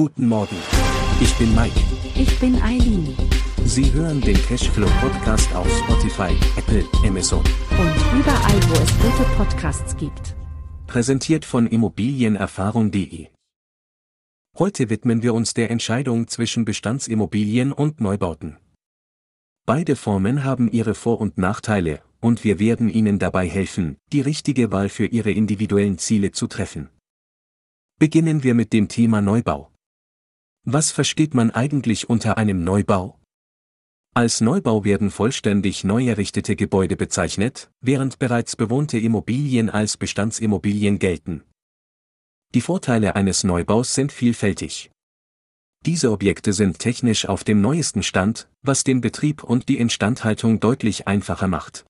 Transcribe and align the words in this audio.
Guten 0.00 0.28
Morgen. 0.28 0.56
Ich 1.20 1.34
bin 1.34 1.54
Mike. 1.54 1.78
Ich 2.14 2.40
bin 2.40 2.54
Eileen. 2.62 3.14
Sie 3.66 3.92
hören 3.92 4.18
den 4.22 4.34
Cashflow 4.46 4.88
Podcast 4.98 5.54
auf 5.54 5.68
Spotify, 5.84 6.34
Apple, 6.56 6.86
Amazon. 7.06 7.40
Und 7.40 8.18
überall, 8.18 8.62
wo 8.70 8.82
es 8.82 8.98
gute 8.98 9.28
Podcasts 9.36 9.94
gibt. 9.98 10.34
Präsentiert 10.86 11.44
von 11.44 11.66
Immobilienerfahrung.de. 11.66 13.26
Heute 14.58 14.88
widmen 14.88 15.22
wir 15.22 15.34
uns 15.34 15.52
der 15.52 15.70
Entscheidung 15.70 16.28
zwischen 16.28 16.64
Bestandsimmobilien 16.64 17.70
und 17.70 18.00
Neubauten. 18.00 18.56
Beide 19.66 19.96
Formen 19.96 20.44
haben 20.44 20.72
ihre 20.72 20.94
Vor- 20.94 21.20
und 21.20 21.36
Nachteile, 21.36 22.00
und 22.20 22.42
wir 22.42 22.58
werden 22.58 22.88
Ihnen 22.88 23.18
dabei 23.18 23.46
helfen, 23.46 23.98
die 24.14 24.22
richtige 24.22 24.72
Wahl 24.72 24.88
für 24.88 25.04
Ihre 25.04 25.30
individuellen 25.30 25.98
Ziele 25.98 26.30
zu 26.30 26.46
treffen. 26.46 26.88
Beginnen 27.98 28.42
wir 28.44 28.54
mit 28.54 28.72
dem 28.72 28.88
Thema 28.88 29.20
Neubau. 29.20 29.69
Was 30.72 30.92
versteht 30.92 31.34
man 31.34 31.50
eigentlich 31.50 32.08
unter 32.08 32.38
einem 32.38 32.62
Neubau? 32.62 33.18
Als 34.14 34.40
Neubau 34.40 34.84
werden 34.84 35.10
vollständig 35.10 35.82
neu 35.82 36.06
errichtete 36.06 36.54
Gebäude 36.54 36.94
bezeichnet, 36.94 37.72
während 37.80 38.20
bereits 38.20 38.54
bewohnte 38.54 38.96
Immobilien 38.96 39.68
als 39.68 39.96
Bestandsimmobilien 39.96 41.00
gelten. 41.00 41.42
Die 42.54 42.60
Vorteile 42.60 43.16
eines 43.16 43.42
Neubaus 43.42 43.96
sind 43.96 44.12
vielfältig. 44.12 44.92
Diese 45.86 46.12
Objekte 46.12 46.52
sind 46.52 46.78
technisch 46.78 47.26
auf 47.26 47.42
dem 47.42 47.60
neuesten 47.60 48.04
Stand, 48.04 48.48
was 48.62 48.84
den 48.84 49.00
Betrieb 49.00 49.42
und 49.42 49.68
die 49.68 49.78
Instandhaltung 49.78 50.60
deutlich 50.60 51.08
einfacher 51.08 51.48
macht. 51.48 51.84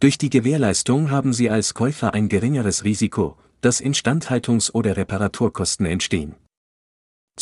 Durch 0.00 0.16
die 0.16 0.30
Gewährleistung 0.30 1.10
haben 1.10 1.34
Sie 1.34 1.50
als 1.50 1.74
Käufer 1.74 2.14
ein 2.14 2.30
geringeres 2.30 2.84
Risiko, 2.84 3.36
dass 3.60 3.82
Instandhaltungs- 3.82 4.72
oder 4.72 4.96
Reparaturkosten 4.96 5.84
entstehen. 5.84 6.36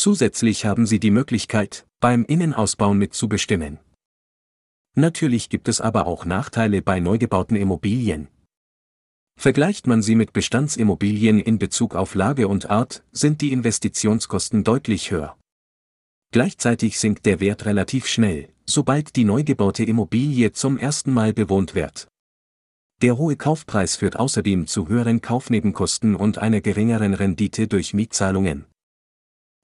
Zusätzlich 0.00 0.64
haben 0.64 0.86
Sie 0.86 0.98
die 0.98 1.10
Möglichkeit, 1.10 1.86
beim 2.00 2.24
Innenausbau 2.24 2.94
mitzubestimmen. 2.94 3.80
Natürlich 4.96 5.50
gibt 5.50 5.68
es 5.68 5.82
aber 5.82 6.06
auch 6.06 6.24
Nachteile 6.24 6.80
bei 6.80 7.00
neu 7.00 7.18
gebauten 7.18 7.54
Immobilien. 7.54 8.28
Vergleicht 9.38 9.86
man 9.86 10.00
sie 10.00 10.14
mit 10.14 10.32
Bestandsimmobilien 10.32 11.38
in 11.38 11.58
Bezug 11.58 11.94
auf 11.94 12.14
Lage 12.14 12.48
und 12.48 12.70
Art, 12.70 13.04
sind 13.12 13.42
die 13.42 13.52
Investitionskosten 13.52 14.64
deutlich 14.64 15.10
höher. 15.10 15.36
Gleichzeitig 16.32 16.98
sinkt 16.98 17.26
der 17.26 17.40
Wert 17.40 17.66
relativ 17.66 18.06
schnell, 18.06 18.48
sobald 18.64 19.16
die 19.16 19.24
neu 19.24 19.44
gebaute 19.44 19.84
Immobilie 19.84 20.52
zum 20.52 20.78
ersten 20.78 21.12
Mal 21.12 21.34
bewohnt 21.34 21.74
wird. 21.74 22.08
Der 23.02 23.18
hohe 23.18 23.36
Kaufpreis 23.36 23.96
führt 23.96 24.16
außerdem 24.16 24.66
zu 24.66 24.88
höheren 24.88 25.20
Kaufnebenkosten 25.20 26.16
und 26.16 26.38
einer 26.38 26.62
geringeren 26.62 27.12
Rendite 27.12 27.68
durch 27.68 27.92
Mietzahlungen. 27.92 28.64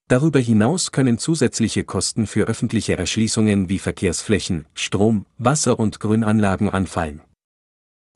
Darüber 0.09 0.39
hinaus 0.39 0.93
können 0.93 1.19
zusätzliche 1.19 1.83
Kosten 1.83 2.29
für 2.29 2.47
öffentliche 2.47 2.97
Erschließungen 2.97 3.69
wie 3.69 3.81
Verkehrsflächen, 3.81 4.67
Strom, 4.75 5.27
Wasser 5.37 5.81
und 5.81 5.99
Grünanlagen 5.99 6.71
anfallen. 6.71 7.23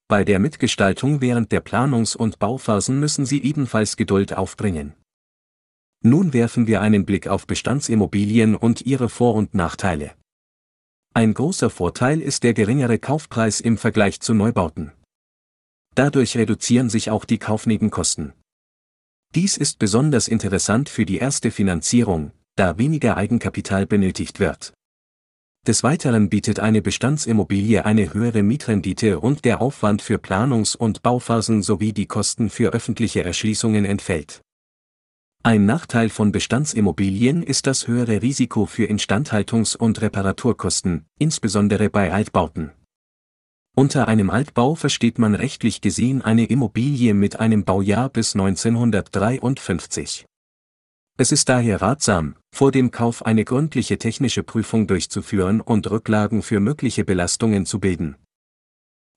Bei 0.07 0.25
der 0.25 0.39
Mitgestaltung 0.39 1.21
während 1.21 1.51
der 1.51 1.61
Planungs- 1.61 2.17
und 2.17 2.39
Bauphasen 2.39 3.01
müssen 3.01 3.27
Sie 3.27 3.43
ebenfalls 3.43 3.97
Geduld 3.97 4.37
aufbringen. 4.37 4.95
Nun 6.03 6.33
werfen 6.33 6.67
wir 6.67 6.81
einen 6.81 7.05
Blick 7.05 7.27
auf 7.27 7.47
Bestandsimmobilien 7.47 8.55
und 8.55 8.83
ihre 8.83 9.09
Vor- 9.09 9.35
und 9.35 9.55
Nachteile. 9.55 10.13
Ein 11.13 11.35
großer 11.35 11.71
Vorteil 11.71 12.21
ist 12.21 12.45
der 12.45 12.55
geringere 12.55 12.99
Kaufpreis 12.99 13.61
im 13.61 13.77
Vergleich 13.77 14.21
zu 14.21 14.33
Neubauten. 14.33 14.93
Dadurch 15.97 16.37
reduzieren 16.37 16.89
sich 16.89 17.11
auch 17.11 17.25
die 17.25 17.39
Kaufnebenkosten. 17.39 18.33
Dies 19.37 19.57
ist 19.57 19.79
besonders 19.79 20.27
interessant 20.27 20.89
für 20.89 21.07
die 21.07 21.19
erste 21.19 21.53
Finanzierung, 21.53 22.33
da 22.57 22.79
weniger 22.79 23.17
Eigenkapital 23.17 23.87
benötigt 23.87 24.41
wird. 24.41 24.73
Des 25.69 25.85
Weiteren 25.85 26.31
bietet 26.31 26.59
eine 26.59 26.83
Bestandsimmobilie 26.83 27.85
eine 27.85 28.13
höhere 28.13 28.43
Mietrendite 28.43 29.21
und 29.21 29.45
der 29.45 29.61
Aufwand 29.61 30.03
für 30.03 30.17
Planungs- 30.17 30.75
und 30.75 31.03
Bauphasen 31.03 31.63
sowie 31.63 31.93
die 31.93 32.07
Kosten 32.07 32.51
für 32.51 32.73
öffentliche 32.73 33.23
Erschließungen 33.23 33.85
entfällt. 33.85 34.41
Ein 35.45 35.65
Nachteil 35.65 36.09
von 36.09 36.33
Bestandsimmobilien 36.33 37.45
ist 37.45 37.69
das 37.69 37.87
höhere 37.87 38.23
Risiko 38.23 38.67
für 38.67 38.87
Instandhaltungs- 38.87 39.77
und 39.77 40.01
Reparaturkosten, 40.01 41.07
insbesondere 41.19 41.89
bei 41.89 42.13
Altbauten. 42.13 42.73
Unter 43.81 44.09
einem 44.09 44.29
Altbau 44.29 44.75
versteht 44.75 45.19
man 45.19 45.35
rechtlich 45.35 45.81
gesehen 45.81 46.21
eine 46.21 46.45
Immobilie 46.45 47.15
mit 47.15 47.41
einem 47.41 47.65
Baujahr 47.65 48.11
bis 48.11 48.35
1953. 48.35 50.27
Es 51.17 51.33
ist 51.33 51.49
daher 51.49 51.81
ratsam, 51.81 52.37
vor 52.55 52.73
dem 52.73 52.91
Kauf 52.91 53.25
eine 53.25 53.43
gründliche 53.47 53.97
technische 53.97 54.43
Prüfung 54.43 54.87
durchzuführen 54.87 55.63
und 55.63 55.91
Rücklagen 55.91 56.43
für 56.43 56.61
mögliche 56.61 57.07
Belastungen 57.07 57.65
zu 57.65 57.81
bilden. 57.81 58.17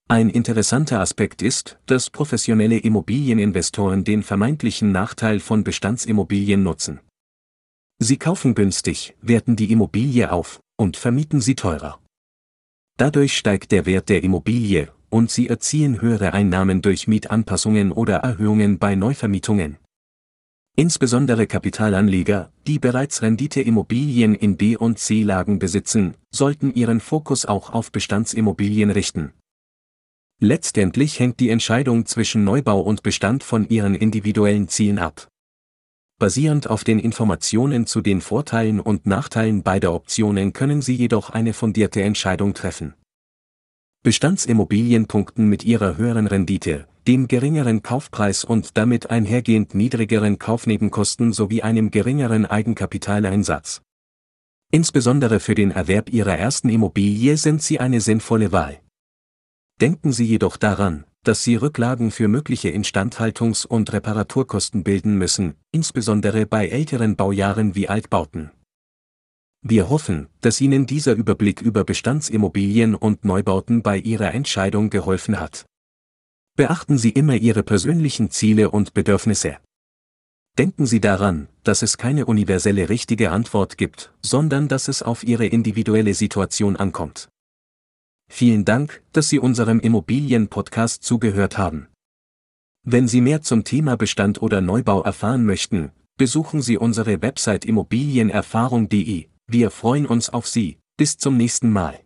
Ein 0.07 0.29
interessanter 0.29 1.01
Aspekt 1.01 1.41
ist, 1.41 1.77
dass 1.85 2.09
professionelle 2.09 2.77
Immobilieninvestoren 2.77 4.05
den 4.05 4.23
vermeintlichen 4.23 4.93
Nachteil 4.93 5.41
von 5.41 5.65
Bestandsimmobilien 5.65 6.63
nutzen. 6.63 7.01
Sie 7.99 8.15
kaufen 8.15 8.55
günstig, 8.55 9.13
werten 9.21 9.57
die 9.57 9.73
Immobilie 9.73 10.31
auf 10.31 10.61
und 10.77 10.95
vermieten 10.95 11.41
sie 11.41 11.55
teurer. 11.55 11.99
Dadurch 12.97 13.35
steigt 13.37 13.71
der 13.71 13.85
Wert 13.85 14.09
der 14.09 14.23
Immobilie, 14.23 14.89
und 15.09 15.31
sie 15.31 15.47
erzielen 15.47 16.01
höhere 16.01 16.33
Einnahmen 16.33 16.81
durch 16.81 17.07
Mietanpassungen 17.07 17.91
oder 17.91 18.17
Erhöhungen 18.17 18.79
bei 18.79 18.95
Neuvermietungen. 18.95 19.77
Insbesondere 20.75 21.45
Kapitalanleger, 21.45 22.51
die 22.65 22.79
bereits 22.79 23.21
Renditeimmobilien 23.21 24.33
in 24.33 24.57
B- 24.57 24.75
und 24.75 24.97
C-Lagen 24.97 25.59
besitzen, 25.59 26.15
sollten 26.31 26.73
ihren 26.73 26.99
Fokus 26.99 27.45
auch 27.45 27.71
auf 27.71 27.91
Bestandsimmobilien 27.91 28.89
richten. 28.89 29.33
Letztendlich 30.39 31.19
hängt 31.19 31.39
die 31.39 31.51
Entscheidung 31.51 32.07
zwischen 32.07 32.43
Neubau 32.43 32.81
und 32.81 33.03
Bestand 33.03 33.43
von 33.43 33.69
ihren 33.69 33.93
individuellen 33.93 34.67
Zielen 34.67 34.97
ab. 34.97 35.27
Basierend 36.23 36.69
auf 36.69 36.85
den 36.85 36.99
Informationen 36.99 37.85
zu 37.85 37.99
den 37.99 38.21
Vorteilen 38.21 38.79
und 38.79 39.05
Nachteilen 39.05 39.61
beider 39.61 39.93
Optionen 39.93 40.53
können 40.53 40.81
Sie 40.81 40.95
jedoch 40.95 41.31
eine 41.31 41.51
fundierte 41.51 42.01
Entscheidung 42.01 42.53
treffen. 42.53 42.93
Bestandsimmobilien 44.03 45.07
punkten 45.07 45.49
mit 45.49 45.65
ihrer 45.65 45.97
höheren 45.97 46.27
Rendite, 46.27 46.87
dem 47.09 47.27
geringeren 47.27 47.83
Kaufpreis 47.83 48.45
und 48.45 48.77
damit 48.77 49.09
einhergehend 49.09 49.75
niedrigeren 49.75 50.39
Kaufnebenkosten 50.39 51.33
sowie 51.33 51.61
einem 51.61 51.91
geringeren 51.91 52.45
Eigenkapitaleinsatz. 52.45 53.81
Insbesondere 54.71 55.41
für 55.41 55.55
den 55.55 55.71
Erwerb 55.71 56.09
Ihrer 56.09 56.37
ersten 56.37 56.69
Immobilie 56.69 57.35
sind 57.35 57.61
sie 57.61 57.81
eine 57.81 57.99
sinnvolle 57.99 58.53
Wahl. 58.53 58.79
Denken 59.81 60.13
Sie 60.13 60.23
jedoch 60.23 60.55
daran, 60.55 61.03
dass 61.23 61.43
Sie 61.43 61.55
Rücklagen 61.55 62.11
für 62.11 62.27
mögliche 62.27 62.69
Instandhaltungs- 62.69 63.65
und 63.65 63.91
Reparaturkosten 63.91 64.83
bilden 64.83 65.17
müssen, 65.17 65.55
insbesondere 65.71 66.45
bei 66.45 66.67
älteren 66.67 67.15
Baujahren 67.15 67.75
wie 67.75 67.89
Altbauten. 67.89 68.51
Wir 69.61 69.89
hoffen, 69.89 70.27
dass 70.41 70.59
Ihnen 70.59 70.85
dieser 70.85 71.13
Überblick 71.13 71.61
über 71.61 71.85
Bestandsimmobilien 71.85 72.95
und 72.95 73.23
Neubauten 73.23 73.81
bei 73.81 73.97
Ihrer 73.97 74.33
Entscheidung 74.33 74.89
geholfen 74.89 75.39
hat. 75.39 75.65
Beachten 76.57 76.97
Sie 76.97 77.11
immer 77.11 77.35
Ihre 77.35 77.63
persönlichen 77.63 78.29
Ziele 78.29 78.69
und 78.69 78.93
Bedürfnisse. 78.93 79.57
Denken 80.57 80.85
Sie 80.85 80.99
daran, 80.99 81.47
dass 81.63 81.81
es 81.81 81.97
keine 81.97 82.25
universelle 82.27 82.89
richtige 82.89 83.31
Antwort 83.31 83.77
gibt, 83.77 84.13
sondern 84.21 84.67
dass 84.67 84.87
es 84.87 85.01
auf 85.01 85.23
Ihre 85.23 85.47
individuelle 85.47 86.13
Situation 86.13 86.75
ankommt. 86.75 87.29
Vielen 88.35 88.65
Dank, 88.65 89.03
dass 89.11 89.29
Sie 89.29 89.37
unserem 89.37 89.79
Immobilien-Podcast 89.79 91.03
zugehört 91.03 91.59
haben. 91.59 91.89
Wenn 92.83 93.07
Sie 93.07 93.21
mehr 93.21 93.43
zum 93.43 93.63
Thema 93.63 93.95
Bestand 93.95 94.41
oder 94.41 94.59
Neubau 94.59 95.03
erfahren 95.03 95.45
möchten, 95.45 95.91
besuchen 96.17 96.63
Sie 96.63 96.79
unsere 96.79 97.21
Website 97.21 97.63
immobilienerfahrung.de. 97.63 99.27
Wir 99.45 99.69
freuen 99.69 100.07
uns 100.07 100.31
auf 100.31 100.47
Sie. 100.47 100.79
Bis 100.97 101.19
zum 101.19 101.37
nächsten 101.37 101.69
Mal. 101.69 101.99